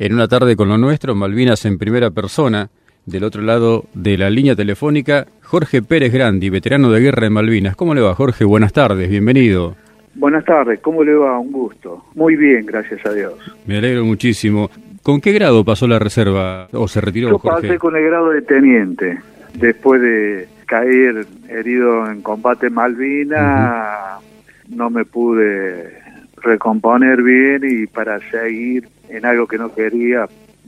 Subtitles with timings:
[0.00, 2.70] en una tarde con lo nuestro, Malvinas en primera persona.
[3.04, 7.74] Del otro lado de la línea telefónica, Jorge Pérez Grandi, veterano de guerra en Malvinas.
[7.74, 8.44] ¿Cómo le va, Jorge?
[8.44, 9.76] Buenas tardes, bienvenido.
[10.14, 11.38] Buenas tardes, ¿cómo le va?
[11.38, 12.04] Un gusto.
[12.14, 13.32] Muy bien, gracias a Dios.
[13.66, 14.70] Me alegro muchísimo.
[15.02, 17.68] ¿Con qué grado pasó la reserva o se retiró, Yo Jorge?
[17.68, 19.18] pasé con el grado de teniente,
[19.54, 24.20] después de caer herido en combate en Malvinas,
[24.68, 25.98] no me pude
[26.42, 30.26] recomponer bien y para seguir en algo que no quería,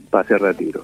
[0.09, 0.83] pasé retiro.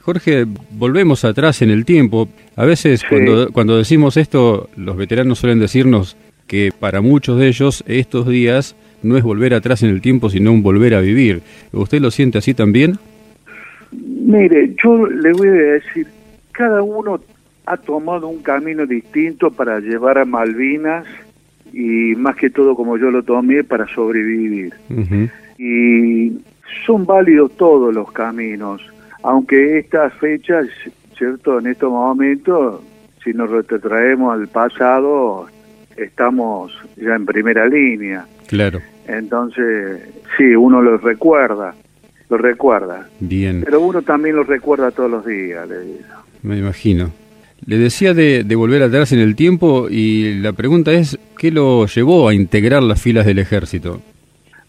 [0.00, 2.28] Jorge, volvemos atrás en el tiempo.
[2.54, 3.06] A veces Sí.
[3.08, 8.76] cuando, cuando decimos esto, los veteranos suelen decirnos que para muchos de ellos estos días
[9.02, 11.42] no es volver atrás en el tiempo, sino un volver a vivir.
[11.72, 12.98] ¿Usted lo siente así también?
[13.92, 16.06] Mire, yo le voy a decir,
[16.52, 17.20] cada uno
[17.66, 21.04] ha tomado un camino distinto para llevar a Malvinas
[21.76, 24.72] y más que todo como yo lo tomé para sobrevivir.
[25.58, 26.32] Y
[26.86, 28.80] son válidos todos los caminos,
[29.22, 30.66] aunque estas fechas,
[31.18, 32.80] cierto, en estos momentos,
[33.22, 35.48] si nos retrotraemos al pasado,
[35.98, 38.24] estamos ya en primera línea.
[38.46, 40.00] Claro, Entonces,
[40.38, 41.74] sí, uno lo recuerda,
[42.30, 45.68] lo recuerda, bien, pero uno también lo recuerda todos los días.
[45.68, 45.98] le digo.
[46.42, 47.10] me imagino.
[47.66, 51.86] Le decía de, de volver atrás en el tiempo y la pregunta es, ¿qué lo
[51.86, 54.00] llevó a integrar las filas del ejército?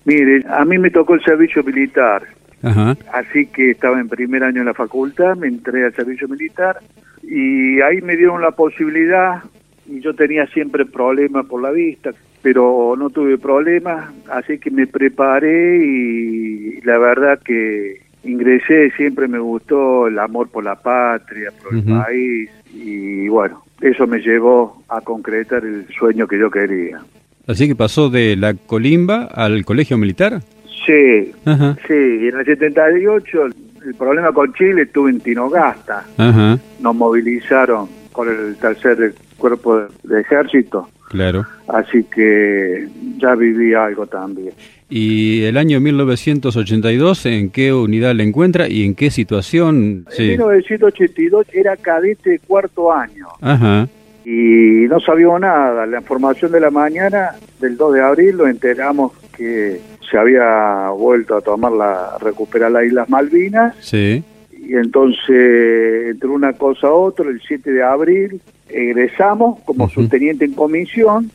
[0.05, 2.23] Mire, a mí me tocó el servicio militar,
[2.63, 6.79] Ajá, Así que estaba en primer año en la facultad, me entré al servicio militar
[7.21, 9.43] y ahí me dieron la posibilidad
[9.85, 14.87] y yo tenía siempre problemas por la vista, pero no tuve problemas, así que me
[14.87, 21.73] preparé y la verdad que ingresé, siempre me gustó el amor por la patria, por
[21.75, 26.99] el país y bueno, eso me llevó a concretar el sueño que yo quería.
[27.47, 30.41] así que pasó de la colimba al colegio militar.
[30.85, 33.45] Sí, Ajá, sí, y en el 78
[33.85, 36.05] el problema con Chile estuve en Tinogasta.
[36.17, 41.45] ajá, nos movilizaron con el tercer cuerpo de ejército, claro.
[41.67, 42.87] así que
[43.17, 44.53] ya viví algo también.
[44.89, 50.05] ¿Y el año 1982 en qué unidad le encuentra y en qué situación?
[50.17, 53.89] En 1982 era cadete de cuarto año Ajá,
[54.29, 55.85] y no sabíamos nada.
[55.85, 57.31] La información de la mañana
[57.61, 59.79] del 2 de abril lo enteramos que
[60.09, 66.53] se había vuelto a tomar la, recuperar las Islas Malvinas sí, y entonces entre una
[66.53, 71.31] cosa a otra, el 7 de abril egresamos como subteniente en comisión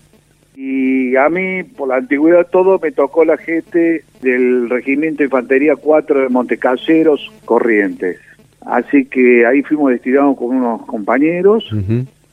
[0.55, 5.77] y a mí, por la antigüedad todo, me tocó la gente del Regimiento de Infantería
[5.77, 8.19] 4 de Montecaseros, Corrientes.
[8.65, 11.69] Así que ahí fuimos destinados con unos compañeros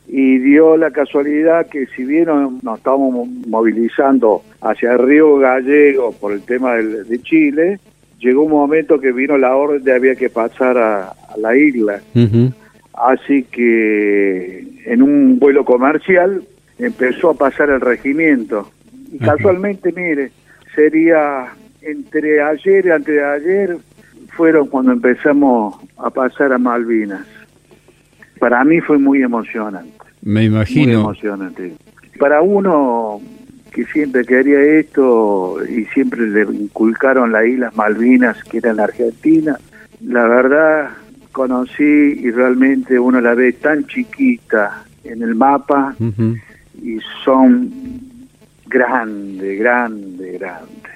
[0.08, 6.34] y dio la casualidad que si bien nos, estábamos movilizando hacia el río Gallego por
[6.34, 7.80] el tema del- de Chile,
[8.20, 12.02] llegó un momento que vino la orden de había que pasar a, a la isla.
[13.00, 16.44] Así que en un vuelo comercial
[16.78, 18.70] empezó a pasar el regimiento.
[19.12, 20.32] Y casualmente, mire,
[20.76, 21.48] sería
[21.82, 23.78] entre ayer y antes de ayer
[24.36, 27.26] fueron cuando empezamos a pasar a Malvinas.
[28.40, 29.92] Para mí fue muy emocionante.
[30.22, 31.00] me Muy imagino.
[31.02, 31.74] emocionante.
[32.20, 33.22] Para uno
[33.72, 38.84] que siempre quería esto y siempre le inculcaron las Islas Malvinas, que era en la
[38.86, 39.58] Argentina,
[40.02, 40.90] la verdad
[41.32, 45.96] conocí y realmente uno la ve tan chiquita en el mapa
[46.82, 47.72] y son
[48.68, 50.90] grande, grande, grande.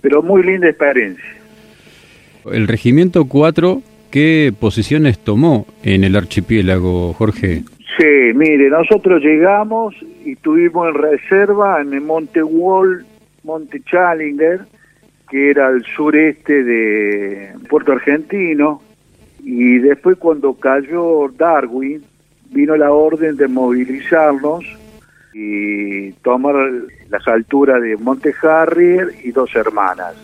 [0.00, 1.24] Pero muy linda experiencia.
[2.52, 7.64] El regimiento 4, ¿qué posiciones tomó en el archipiélago, Jorge?
[7.98, 13.04] Sí, mire, nosotros llegamos y estuvimos en reserva en el Monte Wall,
[13.42, 14.60] Monte Challenger,
[15.30, 18.82] que era al sureste de Puerto Argentino,
[19.48, 22.02] y después cuando cayó Darwin,
[22.50, 24.64] vino la orden de movilizarnos
[25.32, 26.56] y tomar
[27.08, 30.16] las alturas de Monte Harrier y dos hermanas.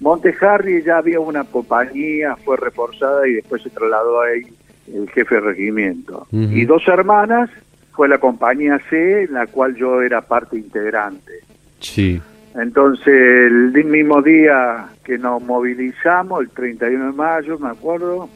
[0.00, 4.44] Monte Harrier ya había una compañía, fue reforzada y después se trasladó ahí
[4.90, 6.26] el jefe de regimiento.
[6.32, 7.50] Y dos hermanas
[7.92, 11.32] fue la compañía C, en la cual yo era parte integrante.
[11.80, 12.18] sí,
[12.54, 18.28] Entonces, el mismo día que nos movilizamos, el 31 de mayo, me acuerdo,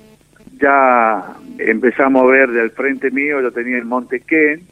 [0.60, 4.62] ya empezamos a ver del frente mío, yo tenía el Monte Ken,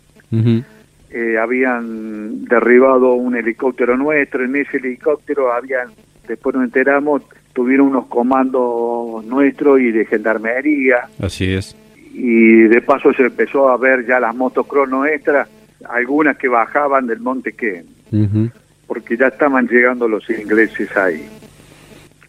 [1.10, 5.90] eh, habían derribado un helicóptero nuestro, en ese helicóptero habían,
[6.26, 11.76] después nos enteramos, tuvieron unos comandos nuestros y de gendarmería, así es.
[12.12, 15.48] y de paso se empezó a ver ya las motocross nuestras,
[15.88, 18.50] algunas que bajaban del Monte Ken, Ujú.
[18.86, 21.28] Porque ya estaban llegando los ingleses ahí.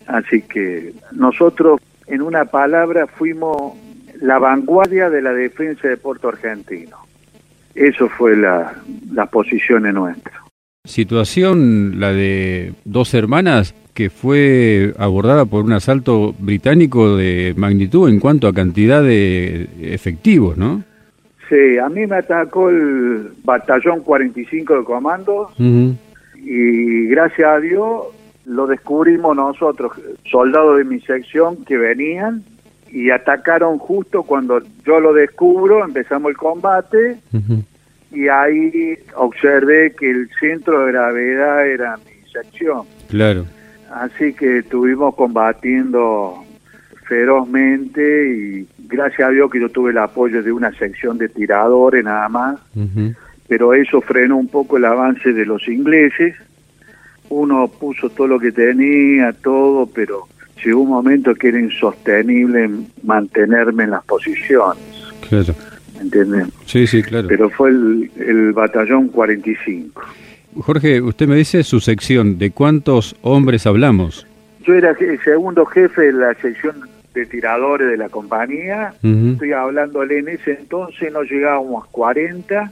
[0.07, 3.73] Así que nosotros, en una palabra, fuimos
[4.21, 6.97] la vanguardia de la defensa de Puerto Argentino.
[7.73, 8.73] Eso fue la,
[9.11, 10.43] la posición nuestra.
[10.85, 18.19] Situación, la de dos hermanas que fue abordada por un asalto británico de magnitud en
[18.19, 20.83] cuanto a cantidad de efectivos, ¿no?
[21.49, 25.51] Sí, a mí me atacó el batallón 45 de comandos
[26.45, 28.05] y gracias a Dios
[28.45, 29.93] lo descubrimos nosotros,
[30.29, 32.43] soldados de mi sección que venían
[32.91, 37.17] y atacaron justo cuando yo lo descubro, empezamos el combate
[38.11, 42.83] y ahí observé que el centro de gravedad era mi sección.
[43.09, 43.45] Claro.
[43.91, 46.45] Así que estuvimos combatiendo
[47.07, 52.03] ferozmente y gracias a Dios que yo tuve el apoyo de una sección de tiradores
[52.03, 52.59] nada más,
[53.47, 56.35] pero eso frenó un poco el avance de los ingleses.
[57.29, 60.27] Uno puso todo lo que tenía, todo, pero
[60.63, 62.69] llegó un momento que era insostenible
[63.03, 64.83] mantenerme en las posiciones.
[65.27, 65.53] Claro.
[65.99, 66.51] ¿Entienden?
[66.65, 67.27] Sí, sí, claro.
[67.27, 70.01] Pero fue el, el batallón 45.
[70.61, 74.25] Jorge, usted me dice su sección, ¿de cuántos hombres hablamos?
[74.65, 78.93] Yo era el segundo jefe de la sección de tiradores de la compañía.
[79.01, 82.71] Estoy hablándole en ese entonces, no llegábamos a 40,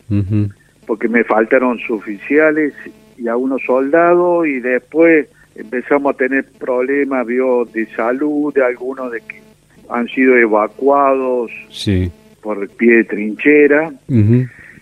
[0.85, 2.73] porque me faltaron sus oficiales
[3.17, 9.21] y algunos soldados, y después empezamos a tener problemas vio, de salud de algunos de
[9.21, 9.41] que
[9.89, 12.11] han sido evacuados sí.
[12.41, 13.91] por el pie de trinchera.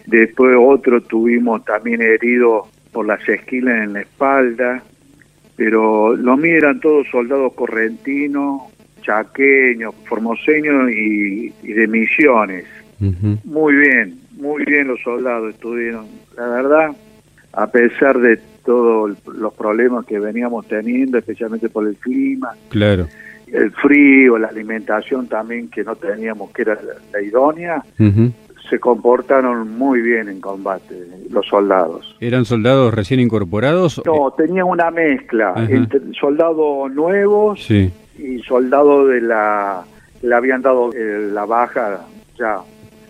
[0.06, 4.84] Después otro tuvimos también heridos por las esquilas en la espalda,
[5.56, 8.64] pero los míos eran todos soldados correntinos,
[9.02, 12.66] chaqueños, formoseños y, de misiones.
[13.46, 16.08] Muy bien, muy bien los soldados estuvieron.
[16.38, 16.92] La verdad,
[17.54, 23.08] a pesar de todos los problemas que veníamos teniendo, especialmente por el clima, claro.
[23.48, 26.78] el frío, la alimentación también que no teníamos, que era
[27.12, 27.84] la, idónea,
[28.70, 30.96] se comportaron muy bien en combate
[31.30, 32.16] los soldados.
[32.20, 34.02] ¿Eran soldados recién incorporados?
[34.06, 37.92] No, tenían una mezcla entre soldados nuevos sí.
[38.18, 39.84] y soldados de la
[40.22, 42.02] le habían dado eh, la baja
[42.38, 42.62] ya.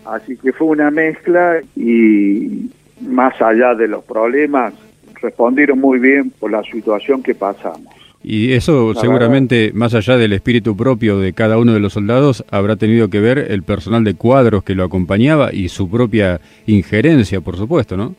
[0.04, 2.70] Así que fue una mezcla y
[3.00, 4.74] más allá de los problemas
[5.20, 7.92] respondieron muy bien por la situación que pasamos.
[8.24, 12.76] Y eso seguramente, más allá del espíritu propio de cada uno de los soldados, habrá
[12.76, 17.56] tenido que ver el personal de cuadros que lo acompañaba y su propia injerencia, por
[17.56, 18.14] supuesto, ¿no?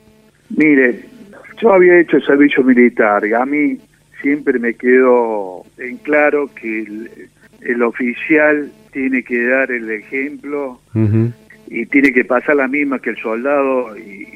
[0.49, 1.05] Mire,
[1.61, 3.77] yo había hecho el servicio militar y a mí
[4.21, 6.85] siempre me quedó en claro que
[7.61, 10.79] el, oficial tiene que dar el ejemplo
[11.67, 14.27] y tiene que pasar la misma que el soldado y,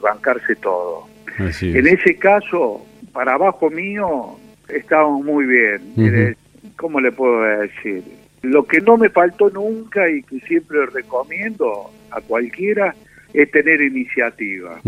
[0.00, 1.08] bancarse todo.
[1.38, 4.38] en ese caso, para abajo mío,
[4.68, 6.36] estábamos muy bien.
[6.76, 8.04] ¿Cómo le puedo decir?
[8.42, 12.94] Lo que no me faltó nunca y que siempre recomiendo a cualquiera
[13.34, 14.80] es tener iniciativa.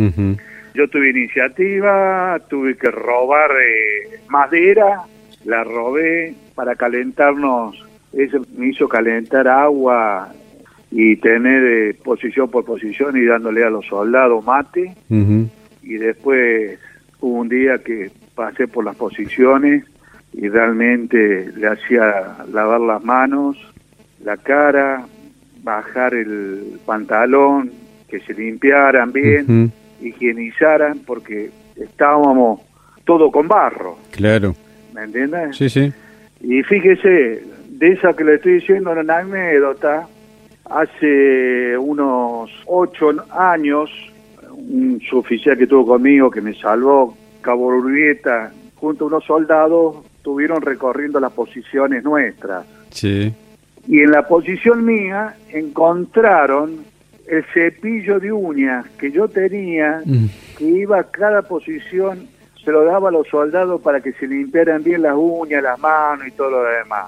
[0.75, 5.03] Yo tuve iniciativa, tuve que robar eh, madera,
[5.45, 10.33] la robé para calentarnos, eso me hizo calentar agua
[10.91, 14.95] y tener eh, posición por posición y dándole a los soldados mate.
[15.83, 16.79] Y después
[17.21, 19.85] hubo un día que pasé por las posiciones
[20.33, 23.57] y realmente le hacía lavar las manos,
[24.23, 25.07] la cara,
[25.63, 27.73] bajar el pantalón,
[28.09, 32.61] que se limpiaran bien, higienizaran, porque estábamos
[33.05, 33.97] todo con barro.
[34.11, 34.55] Claro.
[34.95, 35.57] ¿Me entiendes?
[35.57, 35.93] Sí, sí.
[36.41, 40.09] Y fíjese, de esa que le estoy diciendo, una anécdota,
[40.71, 43.91] hace unos ocho años,
[44.53, 50.63] un suboficial que tuvo conmigo, que me salvó, Cabo Urbieta, junto a unos soldados, estuvieron
[50.63, 52.65] recorriendo las posiciones nuestras.
[52.91, 53.33] Sí.
[53.87, 56.85] Y en la posición mía encontraron
[57.27, 60.27] el cepillo de uñas que yo tenía, mm.
[60.57, 62.29] que iba a cada posición,
[62.63, 66.27] se lo daba a los soldados para que se limpiaran bien las uñas, las manos
[66.27, 67.07] y todo lo demás.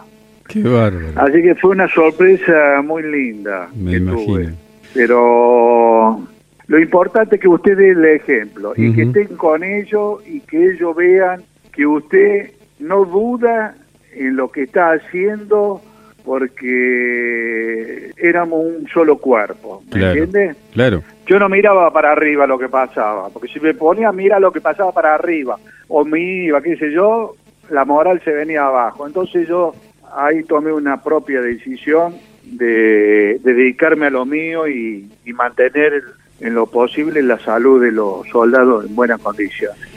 [0.53, 1.13] Qué bárbaro.
[1.17, 3.69] Así que fue una sorpresa muy linda.
[3.75, 4.51] Me imagino.
[4.95, 6.27] Pero
[6.67, 10.73] lo importante es que usted dé el ejemplo y que estén con ellos y que
[10.73, 11.43] ellos vean
[11.73, 13.75] que usted no duda
[14.15, 15.81] en lo que está haciendo
[16.25, 20.55] porque éramos un solo cuerpo, ¿me entiende?
[20.73, 21.03] Claro.
[21.27, 24.53] Yo no miraba para arriba lo que pasaba, porque si me ponía a mirar lo
[24.53, 27.35] que pasaba para arriba o me iba, qué sé yo,
[27.71, 29.07] la moral se venía abajo.
[29.07, 29.75] Entonces yo
[30.17, 32.15] ahí tomé una propia decisión
[32.45, 36.03] de, dedicarme a lo mío y, y mantener
[36.41, 39.93] en lo posible la salud de los soldados en buenas condiciones.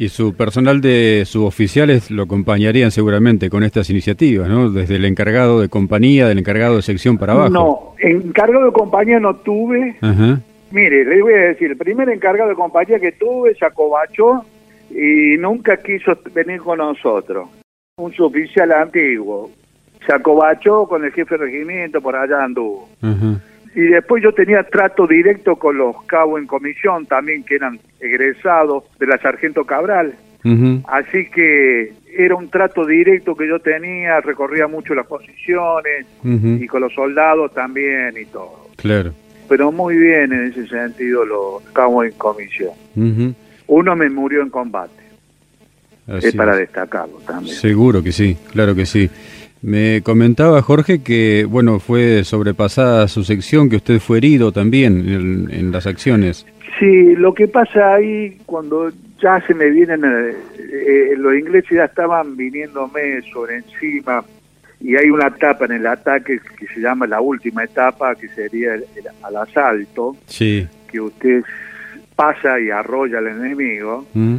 [0.00, 4.70] Y su personal de suboficiales lo acompañarían seguramente con estas iniciativas, ¿no?
[4.70, 7.50] Desde el encargado de compañía, del encargado de sección para abajo.
[7.50, 9.96] No, encargado de compañía no tuve.
[10.70, 14.42] Mire, le voy a decir, el primer encargado de compañía que tuve se acobachó
[14.90, 17.50] y nunca quiso venir con nosotros.
[17.98, 19.50] Un suboficial antiguo.
[20.06, 22.88] Se acobachó con el jefe de regimiento, por allá anduvo.
[23.74, 28.84] Y después yo tenía trato directo con los cabos en comisión también, que eran egresados
[28.98, 30.14] de la Sargento Cabral.
[30.88, 36.80] Así que era un trato directo que yo tenía, recorría mucho las posiciones y con
[36.80, 38.68] los soldados también y todo.
[38.76, 39.12] Claro.
[39.48, 42.70] Pero muy bien en ese sentido los cabos en comisión.
[43.66, 44.94] Uno me murió en combate.
[46.08, 47.54] es para destacarlo también.
[47.54, 49.08] Seguro que sí, claro que sí.
[49.62, 55.70] Me comentaba Jorge que, bueno, fue sobrepasada su sección, que usted fue herido también en,
[55.70, 56.46] las acciones.
[56.78, 58.90] Sí, lo que pasa ahí, cuando
[59.20, 64.24] ya se me vienen, eh, eh, los ingleses ya estaban viniéndome sobre encima,
[64.80, 68.74] y hay una etapa en el ataque que se llama la última etapa, que sería
[68.74, 68.84] el,
[69.22, 70.66] al asalto, sí.
[70.90, 71.42] que usted
[72.16, 74.36] pasa y arrolla al enemigo, mm.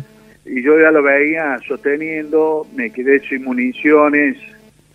[0.47, 4.35] y yo ya lo veía sosteniendo, me quedé sin municiones,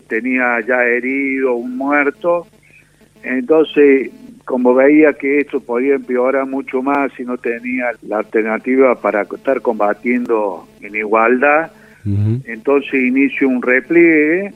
[0.09, 2.47] tenía ya herido, un muerto.
[3.23, 4.11] Entonces,
[4.45, 9.61] como veía que esto podía empeorar mucho más si no tenía la alternativa para estar
[9.61, 11.71] combatiendo en igualdad,
[12.45, 14.53] entonces inicio un repliegue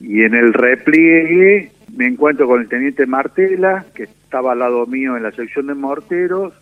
[0.00, 5.16] y en el repliegue me encuentro con el teniente Martela, que estaba al lado mío
[5.16, 6.52] en la sección de morteros,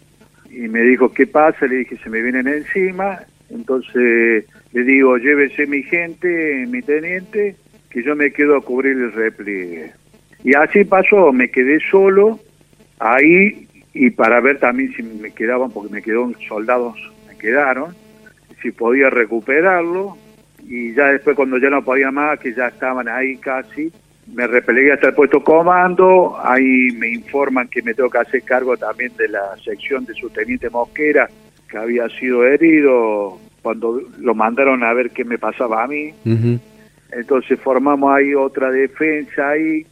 [0.50, 1.67] y me dijo, ¿qué pasa?
[1.67, 3.21] Le dije, se me vienen encima.
[3.49, 7.57] Entonces le digo, llévese mi gente, mi teniente,
[7.92, 9.92] que yo me quedo a cubrir el repliegue.
[10.42, 12.40] Y así pasó, me quedé solo
[12.99, 16.96] ahí y para ver también si me quedaban, porque me quedaron soldados,
[17.28, 17.94] me quedaron,
[18.62, 20.16] si podía recuperarlo.
[20.66, 23.92] Y ya después cuando ya no podía más, que ya estaban ahí casi,
[24.32, 28.76] me repelegué hasta el puesto comando, ahí me informan que me tengo que hacer cargo
[28.76, 31.28] también de la sección de subteniente Mosquera,
[31.68, 36.14] que había sido herido cuando lo mandaron a ver qué me pasaba a mí.
[37.12, 39.87] Entonces formamos ahí otra defensa ahí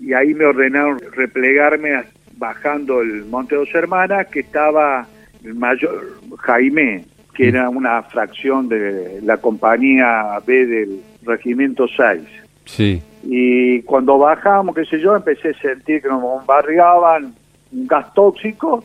[0.00, 2.04] y ahí me ordenaron replegarme
[2.36, 5.06] bajando el Monte Dos Hermanas que estaba
[5.42, 12.20] el mayor Jaime, que era una fracción de la compañía B del Regimiento 6.
[12.64, 13.02] Sí.
[13.24, 17.34] Y cuando bajamos, qué sé yo, empecé a sentir que nos bombardeaban
[17.72, 18.84] un gas tóxico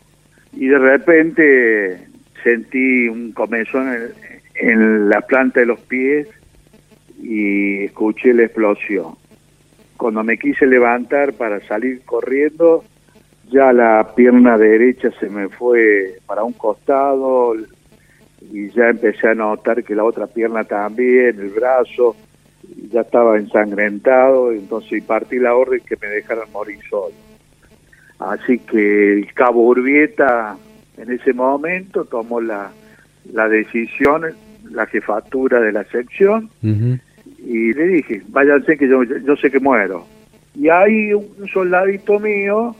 [0.53, 2.07] y de repente
[2.43, 3.93] sentí un comezón
[4.55, 6.27] en la planta de los pies
[7.23, 9.15] y escuché la explosión.
[9.97, 12.83] Cuando me quise levantar para salir corriendo,
[13.49, 17.55] ya la pierna derecha se me fue para un costado
[18.51, 22.15] y ya empecé a notar que la otra pierna también, el brazo,
[22.91, 27.13] ya estaba ensangrentado, entonces partí la orden que me dejaran morir solo.
[28.19, 30.57] Así que el cabo Urbieta
[30.97, 32.71] en ese momento tomó la,
[33.31, 34.23] la decisión,
[34.69, 36.49] la jefatura de la sección,
[37.45, 40.05] y le dije, váyanse que yo, yo sé que muero.
[40.55, 42.75] Y ahí un soldadito mío,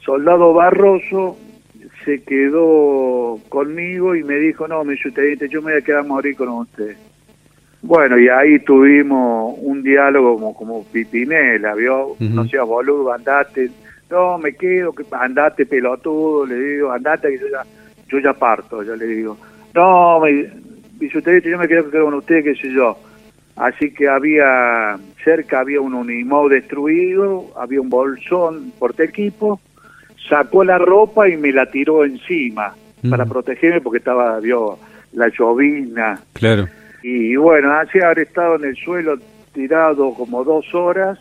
[0.00, 1.36] soldado Barroso,
[2.04, 6.04] se quedó conmigo y me dijo, no, mi teniente, yo me voy a quedar a
[6.04, 6.96] morir con usted.
[7.82, 12.16] Bueno, y ahí tuvimos un diálogo como, como Pipinela, ¿vio?
[12.20, 13.70] No seas boludo, andate.
[14.10, 17.62] No, me quedo, andate pelotudo, le digo, andate que yo ya,
[18.08, 19.36] yo ya parto, yo le digo.
[19.74, 20.44] No, mi,
[21.00, 22.96] mi yo me quedo con usted, qué sé yo.
[23.56, 29.60] Así que había, cerca había un Unimog destruido, había un bolsón porte equipo,
[30.28, 32.74] sacó la ropa y me la tiró encima
[33.08, 34.78] para protegerme porque estaba, vio,
[35.12, 36.20] la llovina.
[36.34, 36.68] Claro.
[37.02, 39.18] Y bueno, así haber estado en el suelo
[39.52, 41.18] tirado como dos horas,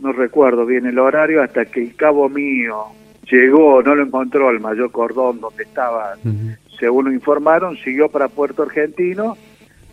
[0.00, 2.84] no recuerdo bien el horario, hasta que el cabo mío
[3.28, 6.14] llegó, no lo encontró el mayor cordón donde estaba,
[6.78, 9.36] según lo informaron, siguió para Puerto Argentino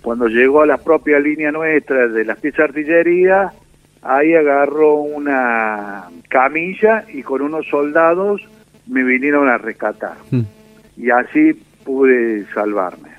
[0.07, 3.51] cuando llegó a la propia línea nuestra de las piezas de artillería,
[4.01, 8.41] ahí agarró una camilla y con unos soldados
[8.87, 10.15] me vinieron a rescatar.
[10.31, 10.43] Hmm.
[10.95, 13.09] Y así pude salvarme.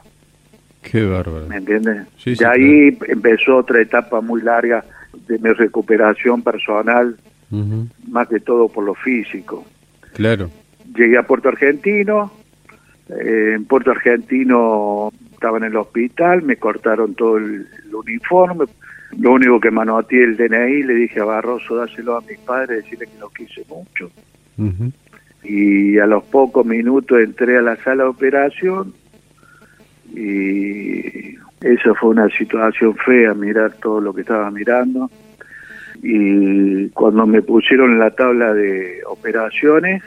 [0.80, 1.46] Qué bárbaro.
[1.46, 2.06] ¿Me entiendes?
[2.24, 4.82] de ahí empezó otra etapa muy larga
[5.26, 7.18] de mi recuperación personal,
[8.08, 9.62] más que todo por lo físico.
[10.14, 10.48] Claro.
[10.96, 12.32] Llegué a Puerto Argentino,
[13.10, 18.64] eh, en Puerto Argentino estaba en el hospital, me cortaron todo el, uniforme,
[19.18, 23.06] lo único que manoteé el DNI, le dije a Barroso, dáselo a mis padres, decirle
[23.06, 24.10] que lo quise mucho.
[25.44, 28.92] Y a los pocos minutos entré a la sala de operación
[30.12, 35.08] y esa fue una situación fea, mirar todo lo que estaba mirando.
[36.02, 40.02] Y cuando me pusieron en la tabla de operaciones,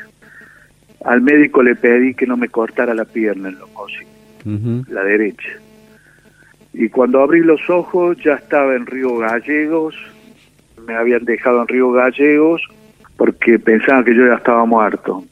[1.05, 3.69] al médico le pedí que no me cortara la pierna en los
[4.45, 5.49] la derecha.
[6.73, 9.95] Y cuando abrí los ojos ya estaba en Río Gallegos,
[10.87, 12.61] me habían dejado en Río Gallegos
[13.17, 15.23] porque pensaban que yo ya estaba muerto.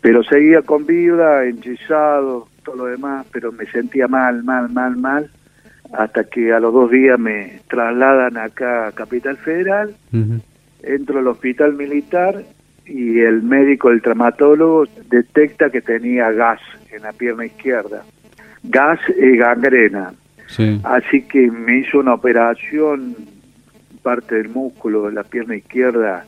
[0.00, 5.30] Pero seguía con vida, enyesado, todo lo demás, pero me sentía mal, mal, mal, mal,
[5.92, 9.94] hasta que a los dos días me trasladan acá a Capital Federal,
[10.82, 12.42] entro al hospital militar
[12.86, 16.60] y el médico, el traumatólogo, detecta que tenía gas
[16.90, 18.04] en la pierna izquierda,
[18.62, 20.14] gas y gangrena.
[20.84, 23.16] Así que me hizo una operación,
[24.02, 26.26] parte del músculo de la pierna izquierda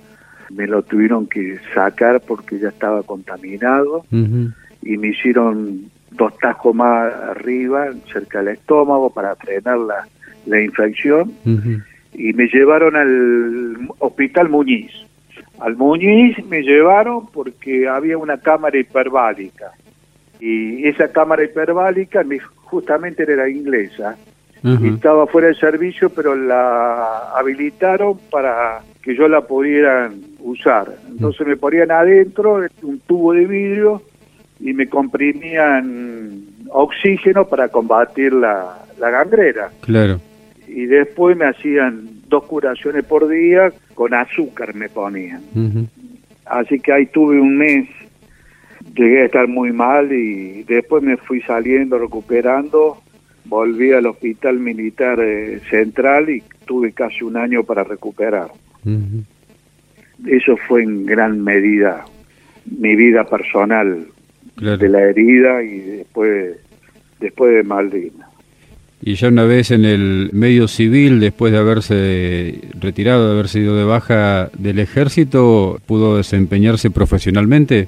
[0.50, 4.04] me lo tuvieron que sacar porque ya estaba contaminado.
[4.10, 10.06] Y me hicieron dos tajos más arriba, cerca del estómago, para frenar la,
[10.46, 11.32] la infección.
[12.12, 14.92] Y me llevaron al hospital Muñiz.
[15.60, 19.72] Al Muñiz me llevaron porque había una cámara hiperbálica
[20.40, 22.24] y esa cámara hiperbálica
[22.64, 24.16] justamente era inglesa
[24.62, 30.94] y estaba fuera de servicio pero la habilitaron para que yo la pudiera usar.
[31.08, 34.02] Entonces me ponían adentro un tubo de vidrio
[34.60, 39.68] y me comprimían oxígeno para combatir la, la gangrena.
[39.82, 40.20] Claro.
[40.66, 45.42] Y después me hacían dos curaciones por día con azúcar me ponían.
[46.46, 47.88] Así que ahí tuve un mes,
[48.94, 52.98] llegué a estar muy mal y después me fui saliendo, recuperando,
[53.44, 58.48] volví al hospital militar eh, central y tuve casi un año para recuperar.
[60.26, 62.04] Eso fue en gran medida
[62.78, 64.06] mi vida personal
[64.56, 66.56] de la herida y después,
[67.20, 68.33] después de Malvinas.
[69.06, 73.76] Y ya una vez en el medio civil, después de haberse retirado, de haber sido
[73.76, 77.86] de baja del ejército, ¿pudo desempeñarse profesionalmente?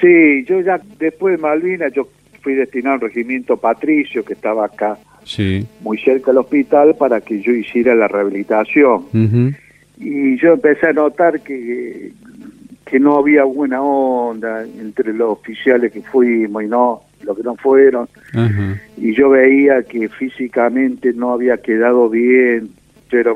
[0.00, 2.08] Sí, yo ya después de Malvinas, yo
[2.40, 5.66] fui destinado al regimiento Patricio, que estaba acá, sí.
[5.80, 9.56] muy cerca del hospital, para que yo hiciera la rehabilitación.
[9.98, 12.12] Y yo empecé a notar que
[12.88, 17.56] que no había buena onda entre los oficiales que fuimos y no los que no
[17.56, 18.08] fueron.
[18.96, 22.70] Y yo veía que físicamente no había quedado bien
[23.10, 23.34] yo era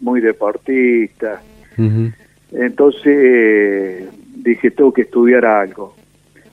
[0.00, 1.40] muy deportista
[2.52, 5.94] entonces dije tengo que estudiar algo.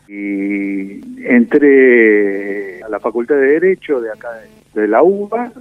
[0.07, 4.29] Y entré a la facultad de derecho de acá
[4.73, 5.51] de, la UBA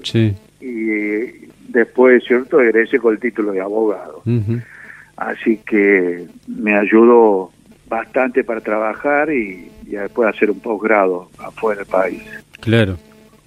[0.60, 4.22] y después cierto egresé con el título de abogado.
[5.16, 7.50] Así que me ayudó
[7.88, 12.22] bastante para trabajar y, después hacer un posgrado afuera del país.
[12.60, 12.96] Claro,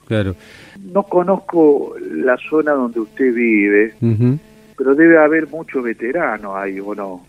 [0.07, 0.35] claro.
[0.81, 3.93] No conozco la zona donde usted vive,
[4.77, 7.25] pero debe haber muchos veteranos ahí, ¿o no?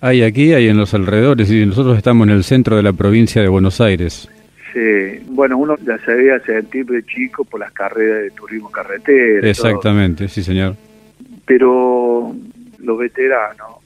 [0.00, 3.42] Hay aquí, hay en los alrededores, y nosotros estamos en el centro de la provincia
[3.42, 4.28] de Buenos Aires.
[4.72, 9.46] Sí, bueno, uno ya se veía sentir de chico por las carreras de turismo carretera.
[9.46, 10.76] Exactamente, sí, señor.
[11.44, 12.34] Pero
[12.78, 13.81] los veteranos,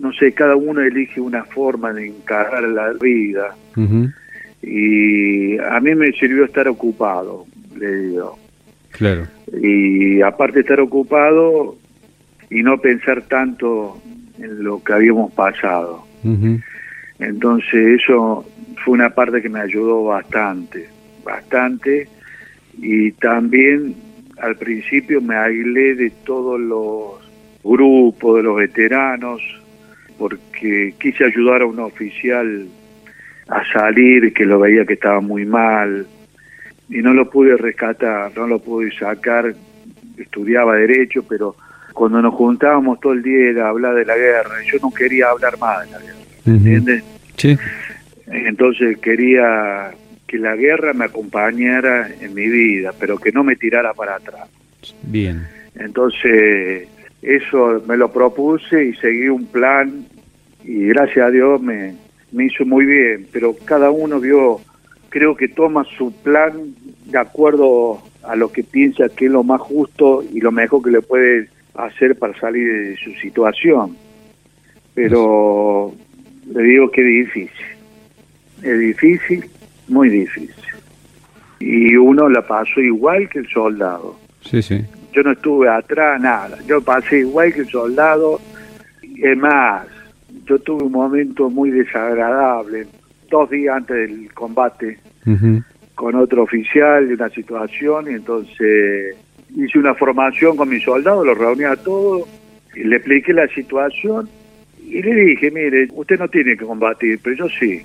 [0.00, 3.54] no sé, cada uno elige una forma de encarar la vida.
[4.62, 8.38] Y a mí me sirvió estar ocupado, le digo.
[8.90, 9.26] Claro.
[9.60, 11.76] Y aparte de estar ocupado
[12.50, 14.00] y no pensar tanto
[14.38, 16.04] en lo que habíamos pasado.
[17.18, 18.44] Entonces eso
[18.84, 20.88] fue una parte que me ayudó bastante,
[21.24, 22.08] bastante.
[22.78, 23.94] Y también
[24.38, 27.24] al principio me aislé de todos los
[27.62, 29.42] grupos, de los veteranos,
[30.18, 32.66] porque quise ayudar a un oficial
[33.48, 36.06] a salir, que lo veía que estaba muy mal,
[36.88, 39.54] y no lo pude rescatar, no lo pude sacar,
[40.16, 41.56] estudiaba derecho, pero
[41.92, 45.58] cuando nos juntábamos todo el día era hablar de la guerra, yo no quería hablar
[45.58, 47.04] más de la guerra, ¿entiendes?
[47.36, 47.56] Sí.
[48.26, 49.92] Entonces quería
[50.26, 54.48] que la guerra me acompañara en mi vida, pero que no me tirara para atrás.
[55.02, 55.46] Bien.
[55.74, 56.88] Entonces
[57.24, 60.06] eso me lo propuse y seguí un plan
[60.62, 61.94] y gracias a Dios me,
[62.32, 64.60] me hizo muy bien, pero cada uno vio,
[65.08, 66.52] creo que toma su plan
[67.06, 70.90] de acuerdo a lo que piensa que es lo más justo y lo mejor que
[70.90, 73.96] le puede hacer para salir de su situación.
[74.94, 75.94] Pero
[76.52, 77.66] le digo que es difícil,
[78.62, 79.44] es difícil,
[79.88, 80.54] muy difícil.
[81.58, 84.18] Y uno la pasó igual que el soldado.
[84.42, 84.84] Sí, sí
[85.14, 86.58] yo no estuve atrás, nada.
[86.66, 88.40] Yo pasé igual que el soldado.
[89.16, 89.86] Es más,
[90.44, 92.86] yo tuve un momento muy desagradable,
[93.30, 94.98] dos días antes del combate.
[95.94, 99.16] con otro oficial de una situación y entonces
[99.56, 102.28] hice una formación con mis soldados, los reuní a todos,
[102.74, 104.28] y le expliqué la situación
[104.84, 107.80] y le dije, mire, usted no tiene que combatir, pero yo sí,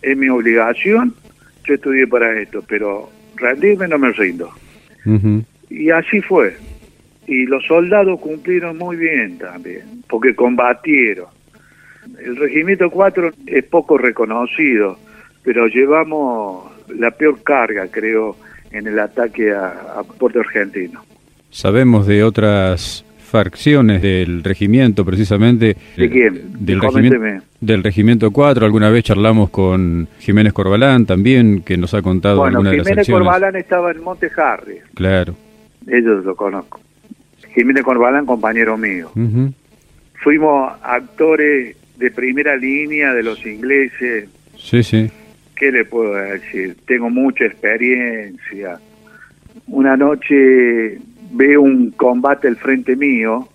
[0.00, 1.14] es mi obligación,
[1.64, 4.50] yo estudié para esto, pero rendirme no me rindo.
[5.72, 6.54] Y así fue.
[7.26, 11.26] Y los soldados cumplieron muy bien también, porque combatieron.
[12.22, 14.98] El Regimiento 4 es poco reconocido,
[15.42, 18.36] pero llevamos la peor carga, creo,
[18.70, 21.02] en el ataque a, Puerto Argentino.
[21.50, 25.76] Sabemos de otras facciones del regimiento, precisamente.
[25.96, 26.52] ¿De quién?
[26.58, 28.66] Del, regimiento, del regimiento 4.
[28.66, 32.98] Alguna vez charlamos con Jiménez Corbalán también, que nos ha contado bueno, algunas de las
[32.98, 33.26] acciones.
[33.26, 34.78] Corbalán estaba en Monte Harry.
[34.94, 35.34] Claro.
[35.86, 36.80] Ellos lo conozco.
[37.54, 39.10] Jiménez Corbalán, compañero mío.
[40.14, 44.28] Fuimos actores de primera línea de los ingleses.
[44.56, 45.10] Sí, sí.
[45.56, 46.76] ¿Qué le puedo decir?
[46.86, 48.78] Tengo mucha experiencia.
[49.66, 50.98] Una noche
[51.32, 53.48] veo un combate al frente mío,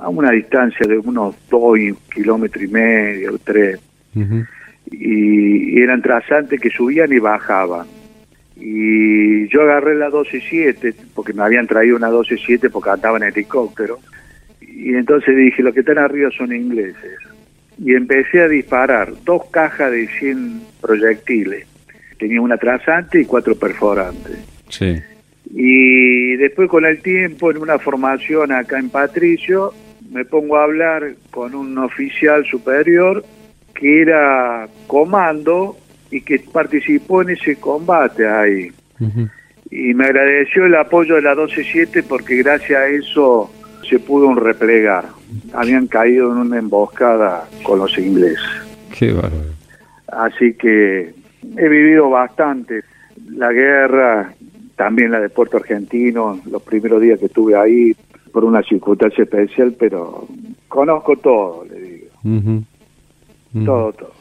[0.00, 1.78] a una distancia de unos dos
[2.12, 3.80] kilómetros y medio, tres.
[4.90, 7.86] y, eran trazantes que subían y bajaban.
[8.60, 14.00] Y yo agarré la 12-7, porque me habían traído una 12-7 porque andaba en helicóptero.
[14.60, 17.18] Y entonces dije, los que están arriba son ingleses
[17.82, 21.66] y empecé a disparar dos cajas de 100 proyectiles.
[22.18, 24.38] Tenía una trazante y cuatro perforantes.
[24.68, 25.00] Sí.
[25.54, 29.72] Y después con el tiempo, en una formación acá en Patricio,
[30.10, 33.24] me pongo a hablar con un oficial superior
[33.74, 35.76] que era comando
[36.10, 38.72] y que participó en ese combate ahí.
[39.70, 43.50] Y me agradeció el apoyo de la 12-7 porque gracias a eso
[43.88, 45.06] se pudo replegar.
[45.52, 48.42] Habían caído en una emboscada con los ingleses.
[48.98, 49.52] Qué bárbaro.
[50.08, 51.12] Así que
[51.56, 52.82] he vivido bastante
[53.30, 54.34] la guerra,
[54.76, 57.94] también la de Puerto Argentino, los primeros días que estuve ahí,
[58.32, 60.26] por una circunstancia especial, pero
[60.68, 62.06] conozco todo, le digo.
[63.64, 64.12] Todo, todo.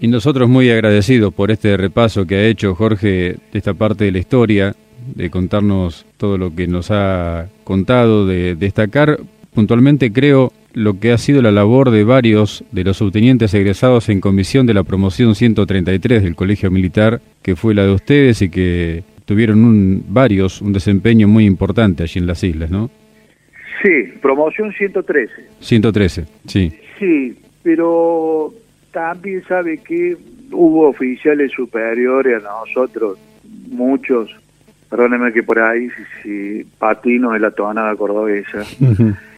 [0.00, 4.12] Y nosotros muy agradecidos por este repaso que ha hecho Jorge de esta parte de
[4.12, 4.74] la historia
[5.14, 9.18] de contarnos todo lo que nos ha contado, de destacar
[9.54, 14.20] puntualmente, creo, lo que ha sido la labor de varios de los subtenientes egresados en
[14.20, 19.04] comisión de la promoción 133 del Colegio Militar, que fue la de ustedes y que
[19.24, 22.90] tuvieron un, varios un desempeño muy importante allí en las islas, ¿no?
[23.82, 25.32] Sí, promoción 113.
[25.60, 26.72] 113, sí.
[26.98, 28.52] Sí, pero
[28.94, 30.16] también sabe que
[30.52, 33.18] hubo oficiales superiores a nosotros,
[33.68, 34.30] muchos,
[34.88, 35.88] perdóneme que por ahí
[36.22, 38.62] si, patino en la tonada cordobesa,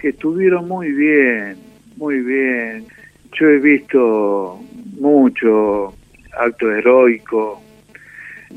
[0.00, 1.56] que estuvieron muy bien,
[1.96, 2.84] muy bien.
[3.32, 4.60] Yo he visto
[5.00, 5.94] mucho
[6.38, 7.62] acto heroico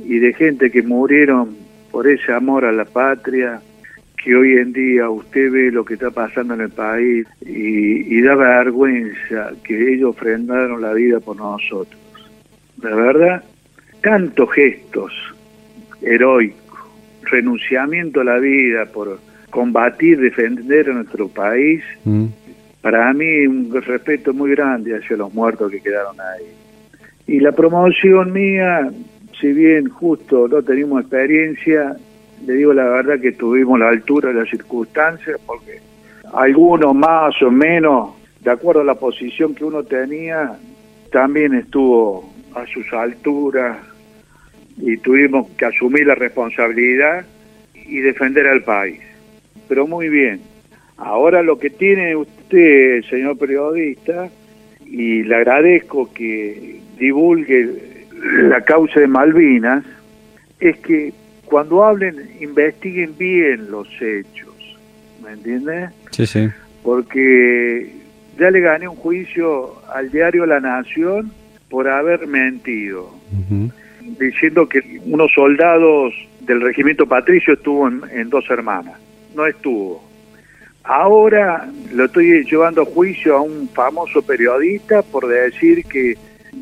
[0.06, 1.56] y de gente que murieron
[1.92, 3.62] por ese amor a la patria,
[4.24, 8.22] que hoy en día usted ve lo que está pasando en el país y, y
[8.22, 12.00] da vergüenza que ellos ofrendaron la vida por nosotros.
[12.82, 13.44] La verdad,
[14.02, 15.14] tantos gestos
[16.02, 16.70] heroicos
[17.30, 22.26] renunciamiento a la vida por combatir, defender a nuestro país, mm.
[22.82, 26.46] para mí un respeto muy grande hacia los muertos que quedaron ahí.
[27.28, 28.92] Y la promoción mía,
[29.40, 31.96] si bien justo no tenemos experiencia,
[32.46, 35.80] le digo la verdad que tuvimos la altura de las circunstancias, porque
[36.34, 40.58] algunos más o menos, de acuerdo a la posición que uno tenía,
[41.12, 43.78] también estuvo a sus alturas,
[44.82, 47.26] y tuvimos que asumir la responsabilidad
[47.74, 49.02] y defender al país.
[49.68, 50.42] Pero muy bien.
[50.98, 54.30] Ahora lo que tiene usted, señor periodista,
[54.86, 58.06] y le agradezco que divulgue
[58.44, 59.84] la causa de Malvinas,
[60.60, 61.14] es que
[61.50, 64.56] cuando hablen, investiguen bien los hechos.
[65.24, 65.90] ¿Me entiende?
[66.12, 66.50] Sí, sí.
[66.84, 67.92] Porque
[68.38, 71.32] ya le gané un juicio al diario La Nación
[71.70, 73.14] por haber mentido
[74.18, 79.00] diciendo que unos soldados del regimiento Patricio estuvo en, Dos Hermanas.
[79.36, 80.04] No estuvo.
[80.84, 86.18] Ahora lo estoy llevando a juicio a un famoso periodista por decir que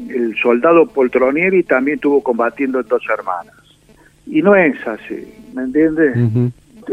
[0.09, 3.53] el soldado Poltronieri también estuvo combatiendo en Dos Hermanas.
[4.29, 6.15] Y no es así, ¿me entiendes?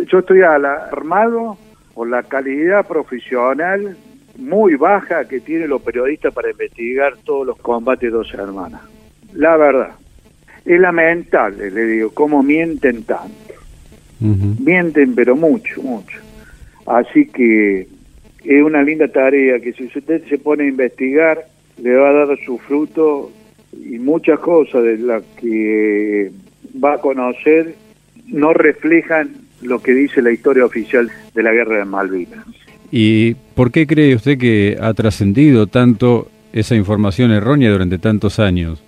[0.06, 1.58] Yo estoy alarmado
[1.94, 3.96] por la calidad profesional
[4.36, 8.82] muy baja que tienen los periodistas para investigar todos los combates de Dos Hermanas.
[9.32, 9.90] La verdad.
[10.64, 13.34] Es lamentable, le digo, cómo mienten tanto.
[14.18, 16.18] Mienten, pero mucho, mucho.
[16.86, 17.86] Así que
[18.42, 21.44] es una linda tarea que si usted se pone a investigar,
[21.76, 23.30] le va a dar su fruto
[23.72, 26.30] y muchas cosas de las que
[26.82, 27.74] va a conocer
[28.26, 29.30] no reflejan
[29.62, 32.44] lo que dice la historia oficial de la guerra de Malvinas.
[32.90, 38.82] ¿Y por qué cree usted que ha trascendido tanto esa información errónea durante tantos años?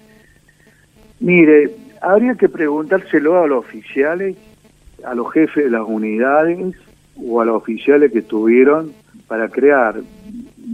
[1.20, 1.70] Mire,
[2.00, 4.36] habría que preguntárselo a los oficiales,
[5.04, 6.76] a los jefes de las unidades
[7.16, 8.92] o a los oficiales que estuvieron
[9.26, 10.00] para crear.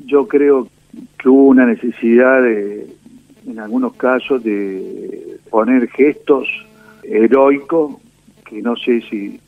[0.07, 0.69] Yo creo
[1.19, 2.87] que hubo una necesidad de,
[3.47, 6.49] en algunos casos, de poner gestos
[7.03, 7.97] heroicos
[8.45, 9.41] que no sé si,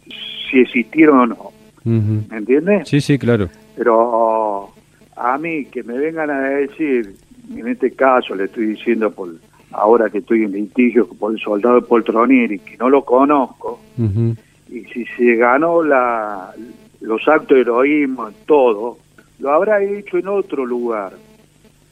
[0.51, 1.55] si existieron o no.
[1.85, 2.88] ¿Me entiendes?
[2.88, 3.49] Sí, sí, claro.
[3.77, 4.71] Pero
[5.17, 7.14] a mí que me vengan a decir,
[7.55, 9.35] en este caso le estoy diciendo por
[9.73, 13.81] ahora que estoy en litigio por el soldado de Poltronieri, que no lo conozco,
[14.71, 16.53] y si se ganó la,
[17.01, 18.99] los actos de heroísmo, todo,
[19.40, 21.12] lo habrá hecho en otro lugar.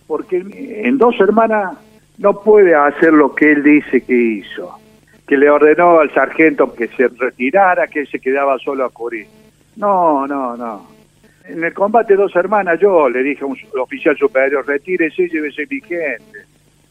[0.07, 0.45] Porque
[0.85, 1.77] en dos hermanas
[2.19, 4.82] no puede hacer lo que él dice que hizo
[5.33, 9.27] que le ordenó al sargento que se retirara, que él se quedaba solo a cubrir.
[9.77, 10.87] No, no, no.
[11.47, 15.67] En el combate dos hermanas yo le dije a un oficial superior, retírese y llévese
[15.71, 16.41] mi gente.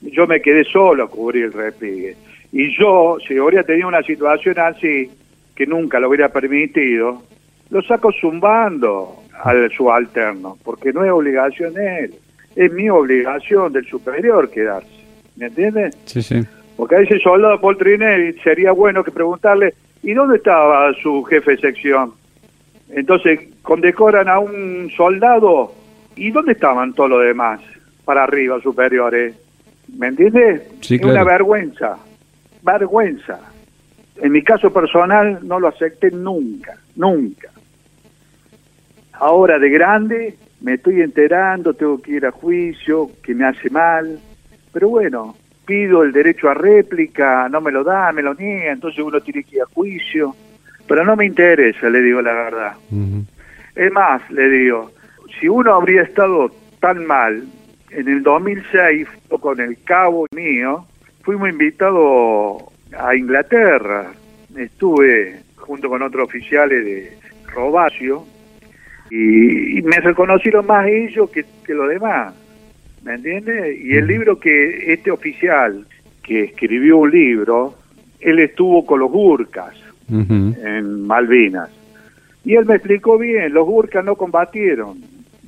[0.02, 2.16] Yo me quedé solo a cubrir el repliegue.
[2.52, 5.12] Y yo, si hubiera tenido una situación así,
[5.54, 7.22] que nunca lo hubiera permitido,
[7.70, 12.16] lo saco zumbando al subalterno, porque no es obligación de él,
[12.56, 14.90] es mi obligación del superior quedarse.
[15.36, 15.96] ¿Me entiendes?
[16.06, 16.42] Sí, sí.
[16.82, 21.58] Porque a ese soldado Poltrinelli sería bueno que preguntarle, ¿y dónde estaba su jefe de
[21.58, 22.14] sección?
[22.90, 25.76] Entonces, condecoran a un soldado,
[26.16, 27.62] ¿y dónde estaban todos los demás?
[28.04, 29.36] Para arriba, superiores.
[29.96, 30.64] ¿Me entiendes?
[30.80, 32.00] Sí, es una vergüenza.
[32.64, 33.40] Vergüenza.
[34.16, 37.52] En mi caso personal no lo acepté nunca, nunca.
[39.14, 44.20] Ahora de grande me estoy enterando, tengo que ir a juicio, que me hace mal.
[44.74, 45.36] Pero bueno,
[45.72, 49.42] pido el derecho a réplica, no me lo da, me lo niega, entonces uno tiene
[49.46, 50.36] que ir a juicio.
[50.86, 52.74] Pero no me interesa, le digo la verdad.
[53.74, 54.92] Es más, le digo,
[55.40, 57.48] si uno habría estado tan mal,
[57.90, 59.08] en el 2006,
[59.40, 60.86] con el cabo mío,
[61.22, 62.64] fuimos invitados
[63.00, 64.12] a Inglaterra.
[64.54, 68.26] Estuve junto con otros oficiales de Robacio
[69.10, 72.34] y, me reconocieron más ellos que, que los demás.
[73.04, 73.80] ¿Me entiendes?
[73.82, 75.86] Y el libro que este oficial
[76.22, 77.76] que escribió un libro,
[78.20, 79.74] él estuvo con los Gurkas
[80.10, 81.70] en Malvinas.
[82.44, 85.00] Y él me explicó bien, los Gurkas no combatieron,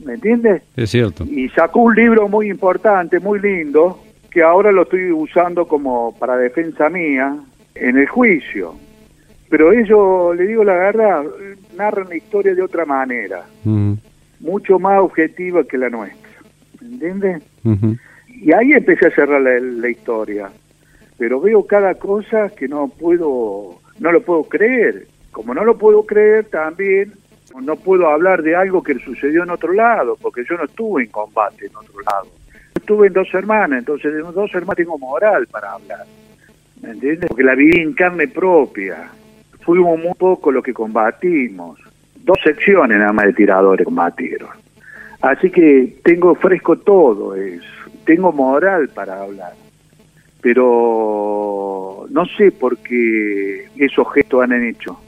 [0.06, 0.64] ¿me entiendes?
[0.76, 1.26] Es cierto.
[1.26, 4.00] Y sacó un libro muy importante, muy lindo,
[4.32, 7.36] que ahora lo estoy usando como para defensa mía
[7.76, 8.76] en el juicio.
[9.50, 11.24] Pero ellos, le digo la verdad,
[11.76, 13.44] narran la historia de otra manera,
[14.40, 16.23] mucho más objetiva que la nuestra.
[16.84, 17.44] ¿Entiendes?
[18.28, 20.50] Y ahí empecé a cerrar la, historia.
[21.18, 25.08] Pero veo cada cosa que no puedo, no lo puedo creer.
[25.32, 27.14] Como no lo puedo creer, también
[27.62, 31.10] no puedo hablar de algo que sucedió en otro lado, porque yo no estuve en
[31.10, 32.28] combate en otro lado.
[32.76, 36.06] Estuve en dos hermanas, entonces de dos hermanas tengo moral para hablar.
[36.82, 37.30] ¿Me entiendes?
[37.30, 39.10] Porque la viví en carne propia.
[39.62, 41.80] Fuimos muy poco los que combatimos.
[42.16, 44.63] Dos secciones nada más de tiradores combatieron.
[45.24, 47.64] Así que tengo fresco todo eso,
[48.04, 49.54] tengo moral para hablar,
[50.42, 55.00] pero no sé por qué esos gestos han hecho,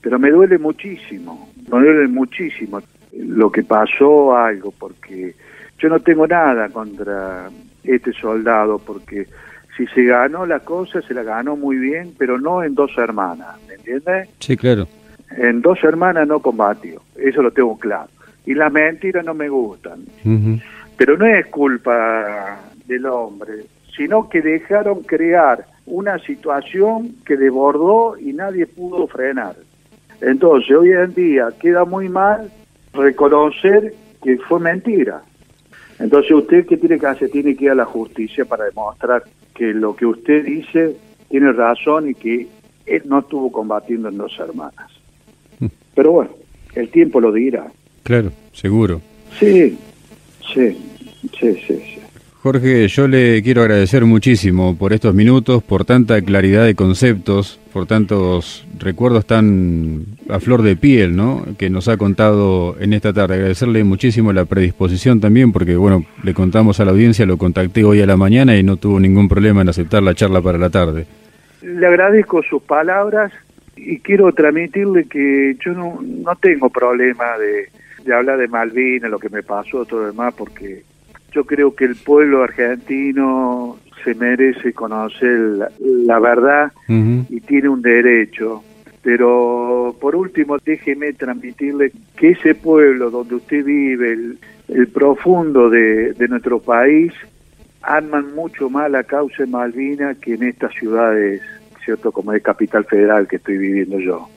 [0.00, 2.80] pero me duele muchísimo, me duele muchísimo
[3.12, 5.34] lo que pasó algo, porque
[5.78, 7.50] yo no tengo nada contra
[7.84, 9.26] este soldado, porque
[9.76, 13.58] si se ganó la cosa, se la ganó muy bien, pero no en dos hermanas,
[13.68, 14.30] ¿me entiendes?
[14.38, 14.88] Sí, claro.
[15.36, 18.08] En dos hermanas no combatió, eso lo tengo claro
[18.46, 20.04] y las mentiras no me gustan.
[20.96, 23.64] Pero no es culpa del hombre,
[23.96, 29.56] sino que dejaron crear una situación que desbordó y nadie pudo frenar.
[30.20, 32.50] Entonces, hoy en día queda muy mal
[32.92, 35.22] reconocer que fue mentira.
[35.98, 37.30] Entonces, ¿usted qué tiene que hacer?
[37.30, 39.24] Tiene que ir a la justicia para demostrar
[39.54, 40.96] que lo que usted dice
[41.28, 42.48] tiene razón y que
[42.86, 44.90] él no estuvo combatiendo en dos hermanas.
[45.94, 46.30] Pero bueno,
[46.74, 47.66] el tiempo lo dirá.
[48.02, 49.00] Claro, seguro.
[49.38, 49.78] Sí,
[50.52, 50.76] sí,
[51.38, 51.92] sí, sí,
[52.42, 57.86] Jorge, yo le quiero agradecer muchísimo por estos minutos, por tanta claridad de conceptos, por
[57.86, 61.46] tantos recuerdos tan a flor de piel, ¿no?
[61.56, 63.36] Que nos ha contado en esta tarde.
[63.36, 68.00] Agradecerle muchísimo la predisposición también, porque bueno, le contamos a la audiencia, lo contacté hoy
[68.00, 71.06] a la mañana y no tuvo ningún problema en aceptar la charla para la tarde.
[71.62, 73.32] Le agradezco sus palabras
[73.76, 77.68] y quiero transmitirle que yo no, no tengo problema de
[78.04, 80.84] de hablar de Malvinas, lo que me pasó, todo lo demás, porque
[81.32, 88.62] yo creo que el pueblo argentino se merece conocer la, verdad y tiene un derecho.
[89.02, 94.12] Pero por último, déjeme transmitirle que ese pueblo donde usted vive,
[94.68, 97.12] el, profundo de, nuestro país,
[97.82, 101.42] arman mucho más la causa de Malvinas que en estas ciudades,
[101.84, 102.12] ¿cierto?
[102.12, 104.28] Como es Capital Federal que estoy viviendo yo.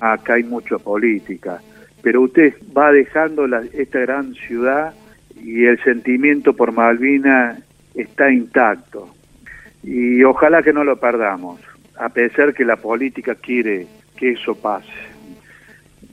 [0.00, 1.60] Acá hay mucha política,
[2.02, 4.94] pero usted va dejando esta gran ciudad
[5.42, 7.58] y el sentimiento por Malvinas
[7.94, 9.08] está intacto.
[9.82, 11.60] Y ojalá que no lo perdamos,
[11.96, 13.86] a pesar que la política quiere
[14.16, 14.88] que eso pase.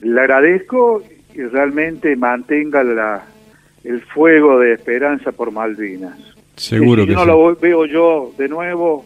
[0.00, 1.02] Le agradezco
[1.34, 3.24] y realmente mantenga la,
[3.84, 6.18] el fuego de esperanza por Malvinas.
[6.56, 9.04] Seguro que, si no lo veo yo de nuevo,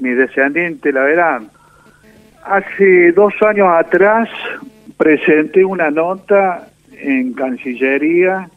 [0.00, 1.50] mi descendiente la verán.
[2.44, 4.28] Hace dos años atrás
[4.96, 8.48] presenté una nota en Cancillería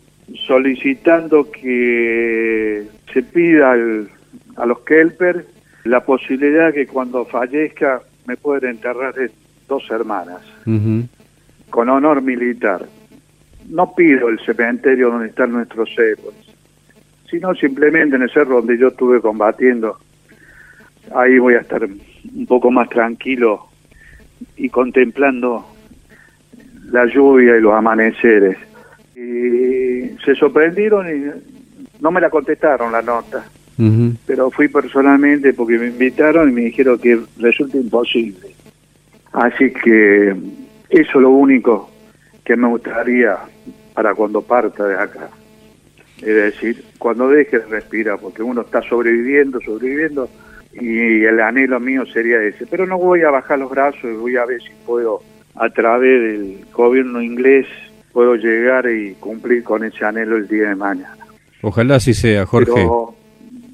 [0.47, 5.45] solicitando que se pida a los Kelper
[5.86, 9.15] la posibilidad que cuando fallezca me puedan enterrar
[9.67, 10.41] dos hermanas
[11.69, 12.86] con honor militar.
[13.69, 16.36] No pido el cementerio donde están nuestros héroes,
[17.30, 19.97] sino simplemente en el cerro donde yo estuve combatiendo.
[21.15, 23.67] Ahí voy a estar un poco más tranquilo
[24.58, 25.65] y contemplando
[26.91, 28.58] la lluvia y los amaneceres.
[29.15, 33.45] Y se sorprendieron y no me la contestaron la nota,
[34.25, 38.47] pero fui personalmente porque me invitaron y me dijeron que resulta imposible.
[39.32, 40.30] Así que
[40.89, 41.89] eso es lo único
[42.43, 43.38] que me gustaría
[43.93, 45.30] para cuando parta de acá.
[46.17, 50.30] Es decir, cuando deje de respirar, porque uno está sobreviviendo, sobreviviendo,
[50.73, 52.65] y el anhelo mío sería ese.
[52.65, 55.21] Pero no voy a bajar los brazos y voy a ver si puedo,
[55.60, 57.67] a través del gobierno inglés,
[58.13, 61.17] puedo llegar y cumplir con ese anhelo el día de mañana.
[61.62, 62.88] Ojalá así sea, Jorge.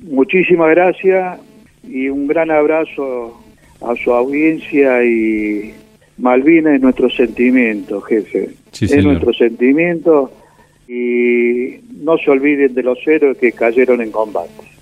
[0.01, 1.39] muchísimas gracias
[1.83, 3.39] y un gran abrazo
[3.81, 5.75] a su audiencia y
[6.17, 8.49] Malvina es nuestro sentimiento, jefe.
[8.81, 10.31] es nuestro sentimiento
[10.87, 14.74] y no se olviden de los héroes que cayeron en combate.